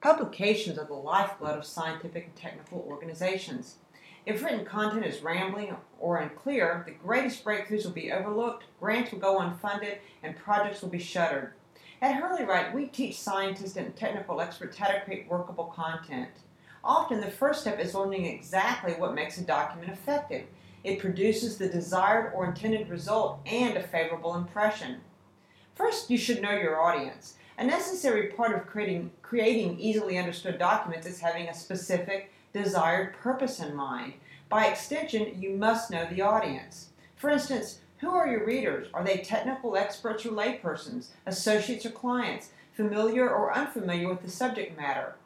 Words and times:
Publications 0.00 0.78
are 0.78 0.86
the 0.86 0.94
lifeblood 0.94 1.58
of 1.58 1.66
scientific 1.66 2.24
and 2.24 2.36
technical 2.36 2.86
organizations. 2.88 3.76
If 4.24 4.42
written 4.42 4.64
content 4.64 5.04
is 5.04 5.22
rambling 5.22 5.76
or 5.98 6.16
unclear, 6.16 6.84
the 6.86 6.92
greatest 6.92 7.44
breakthroughs 7.44 7.84
will 7.84 7.92
be 7.92 8.10
overlooked, 8.10 8.64
grants 8.80 9.12
will 9.12 9.18
go 9.18 9.38
unfunded, 9.38 9.98
and 10.22 10.36
projects 10.36 10.80
will 10.80 10.88
be 10.88 10.98
shuttered. 10.98 11.52
At 12.00 12.18
HurleyWrite, 12.18 12.72
we 12.72 12.86
teach 12.86 13.20
scientists 13.20 13.76
and 13.76 13.94
technical 13.94 14.40
experts 14.40 14.78
how 14.78 14.88
to 14.88 15.02
create 15.02 15.28
workable 15.28 15.66
content. 15.66 16.30
Often, 16.82 17.20
the 17.20 17.30
first 17.30 17.60
step 17.60 17.78
is 17.78 17.94
learning 17.94 18.24
exactly 18.24 18.94
what 18.94 19.14
makes 19.14 19.36
a 19.36 19.44
document 19.44 19.92
effective. 19.92 20.46
It 20.82 20.98
produces 20.98 21.58
the 21.58 21.68
desired 21.68 22.32
or 22.34 22.46
intended 22.46 22.88
result 22.88 23.40
and 23.44 23.76
a 23.76 23.82
favorable 23.82 24.34
impression. 24.34 25.02
First, 25.74 26.08
you 26.08 26.16
should 26.16 26.40
know 26.40 26.52
your 26.52 26.80
audience. 26.80 27.34
A 27.58 27.64
necessary 27.64 28.28
part 28.28 28.56
of 28.56 28.66
creating, 28.66 29.10
creating 29.22 29.78
easily 29.78 30.18
understood 30.18 30.58
documents 30.58 31.06
is 31.06 31.20
having 31.20 31.48
a 31.48 31.54
specific, 31.54 32.32
desired 32.52 33.14
purpose 33.14 33.60
in 33.60 33.74
mind. 33.74 34.14
By 34.48 34.66
extension, 34.66 35.40
you 35.40 35.56
must 35.56 35.90
know 35.90 36.06
the 36.06 36.22
audience. 36.22 36.88
For 37.16 37.30
instance, 37.30 37.80
who 37.98 38.10
are 38.10 38.26
your 38.26 38.46
readers? 38.46 38.88
Are 38.94 39.04
they 39.04 39.18
technical 39.18 39.76
experts 39.76 40.24
or 40.24 40.30
laypersons, 40.30 41.08
associates 41.26 41.84
or 41.84 41.90
clients, 41.90 42.50
familiar 42.72 43.28
or 43.28 43.54
unfamiliar 43.54 44.08
with 44.08 44.22
the 44.22 44.30
subject 44.30 44.76
matter? 44.76 45.16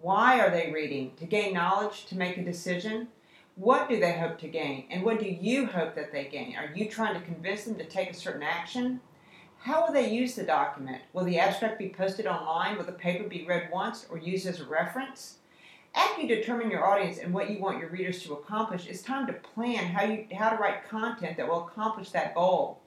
Why 0.00 0.40
are 0.40 0.50
they 0.50 0.70
reading? 0.72 1.12
To 1.16 1.26
gain 1.26 1.52
knowledge, 1.52 2.06
to 2.06 2.16
make 2.16 2.38
a 2.38 2.44
decision? 2.44 3.08
What 3.56 3.88
do 3.88 4.00
they 4.00 4.12
hope 4.12 4.38
to 4.38 4.48
gain? 4.48 4.86
And 4.90 5.04
what 5.04 5.18
do 5.18 5.26
you 5.26 5.66
hope 5.66 5.94
that 5.96 6.12
they 6.12 6.24
gain? 6.26 6.56
Are 6.56 6.72
you 6.74 6.88
trying 6.88 7.14
to 7.14 7.26
convince 7.26 7.64
them 7.64 7.74
to 7.74 7.84
take 7.84 8.10
a 8.10 8.14
certain 8.14 8.42
action? 8.42 9.00
How 9.64 9.84
will 9.84 9.92
they 9.92 10.08
use 10.08 10.34
the 10.34 10.42
document? 10.42 11.02
Will 11.12 11.24
the 11.24 11.38
abstract 11.38 11.78
be 11.78 11.90
posted 11.90 12.26
online? 12.26 12.78
Will 12.78 12.84
the 12.84 12.92
paper 12.92 13.28
be 13.28 13.44
read 13.44 13.68
once 13.70 14.06
or 14.08 14.16
used 14.16 14.46
as 14.46 14.58
a 14.58 14.64
reference? 14.64 15.36
After 15.94 16.22
you 16.22 16.28
determine 16.28 16.70
your 16.70 16.86
audience 16.86 17.18
and 17.18 17.34
what 17.34 17.50
you 17.50 17.58
want 17.58 17.78
your 17.78 17.90
readers 17.90 18.22
to 18.22 18.32
accomplish, 18.32 18.86
it's 18.86 19.02
time 19.02 19.26
to 19.26 19.34
plan 19.34 19.88
how, 19.88 20.04
you, 20.04 20.26
how 20.34 20.48
to 20.48 20.56
write 20.56 20.88
content 20.88 21.36
that 21.36 21.46
will 21.46 21.66
accomplish 21.66 22.08
that 22.10 22.34
goal. 22.34 22.80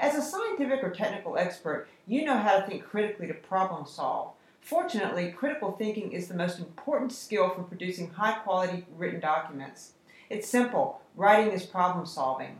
As 0.00 0.16
a 0.16 0.22
scientific 0.22 0.82
or 0.82 0.90
technical 0.90 1.38
expert, 1.38 1.86
you 2.08 2.24
know 2.24 2.38
how 2.38 2.58
to 2.58 2.66
think 2.66 2.84
critically 2.84 3.28
to 3.28 3.34
problem 3.34 3.86
solve. 3.86 4.32
Fortunately, 4.60 5.30
critical 5.30 5.72
thinking 5.72 6.10
is 6.10 6.26
the 6.26 6.34
most 6.34 6.58
important 6.58 7.12
skill 7.12 7.50
for 7.50 7.62
producing 7.62 8.10
high 8.10 8.32
quality 8.32 8.84
written 8.96 9.20
documents. 9.20 9.92
It's 10.28 10.48
simple 10.48 11.02
writing 11.14 11.52
is 11.52 11.64
problem 11.64 12.04
solving. 12.04 12.58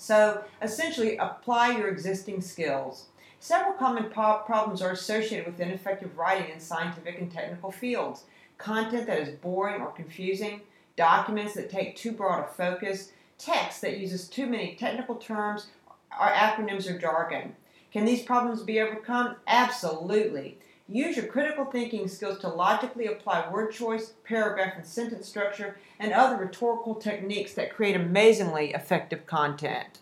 So 0.00 0.44
essentially, 0.62 1.18
apply 1.18 1.76
your 1.76 1.88
existing 1.88 2.40
skills. 2.40 3.08
Several 3.38 3.74
common 3.74 4.04
po- 4.04 4.42
problems 4.46 4.80
are 4.80 4.92
associated 4.92 5.44
with 5.44 5.60
ineffective 5.60 6.16
writing 6.16 6.50
in 6.50 6.58
scientific 6.58 7.20
and 7.20 7.30
technical 7.30 7.70
fields. 7.70 8.24
Content 8.56 9.06
that 9.08 9.20
is 9.20 9.36
boring 9.36 9.82
or 9.82 9.92
confusing, 9.92 10.62
documents 10.96 11.52
that 11.52 11.68
take 11.68 11.96
too 11.96 12.12
broad 12.12 12.42
a 12.42 12.48
focus, 12.48 13.12
text 13.36 13.82
that 13.82 13.98
uses 13.98 14.26
too 14.26 14.46
many 14.46 14.74
technical 14.74 15.16
terms, 15.16 15.66
or 16.18 16.28
acronyms 16.28 16.88
or 16.88 16.98
jargon. 16.98 17.54
Can 17.92 18.06
these 18.06 18.22
problems 18.22 18.62
be 18.62 18.80
overcome? 18.80 19.36
Absolutely. 19.46 20.58
Use 20.92 21.16
your 21.16 21.26
critical 21.26 21.66
thinking 21.66 22.08
skills 22.08 22.40
to 22.40 22.48
logically 22.48 23.06
apply 23.06 23.48
word 23.48 23.70
choice, 23.70 24.14
paragraph 24.24 24.72
and 24.74 24.84
sentence 24.84 25.28
structure, 25.28 25.78
and 26.00 26.12
other 26.12 26.36
rhetorical 26.36 26.96
techniques 26.96 27.54
that 27.54 27.72
create 27.72 27.94
amazingly 27.94 28.72
effective 28.72 29.24
content. 29.24 29.98